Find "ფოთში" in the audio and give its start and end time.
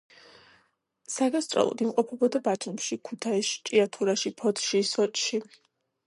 4.41-4.81